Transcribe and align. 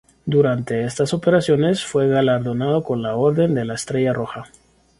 Durante 0.25 0.83
estas 0.83 1.13
operaciones 1.13 1.85
fue 1.85 2.07
galardonado 2.07 2.83
con 2.83 3.03
la 3.03 3.15
Orden 3.15 3.53
de 3.53 3.65
la 3.65 3.75
Estrella 3.75 4.13
Roja. 4.13 4.47